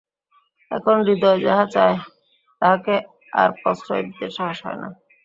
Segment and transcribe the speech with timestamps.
[0.71, 1.97] এখন হৃদয় যাহা চায়,
[2.61, 2.95] তাহাকে
[3.33, 4.89] আর প্রশ্রয় দিতে সাহস হয় না।